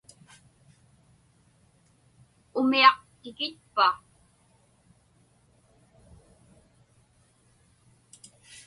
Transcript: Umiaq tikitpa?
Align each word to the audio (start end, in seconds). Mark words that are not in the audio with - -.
Umiaq 2.59 2.97
tikitpa? 3.21 3.87